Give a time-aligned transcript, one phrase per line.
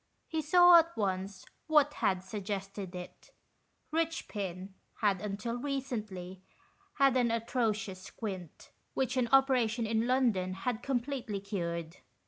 [0.27, 3.29] He saw at once what had suggested it.
[3.91, 6.41] Richpin had until recently
[6.93, 11.97] had an atrocious squint, which an operation in London had completely cured.